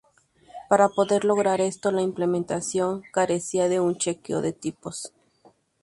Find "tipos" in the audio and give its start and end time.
4.51-5.13